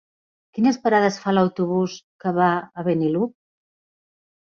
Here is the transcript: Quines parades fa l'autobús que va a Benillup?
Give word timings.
Quines 0.57 0.77
parades 0.85 1.19
fa 1.25 1.33
l'autobús 1.37 1.97
que 2.23 2.31
va 2.39 2.47
a 2.55 2.87
Benillup? 2.89 3.35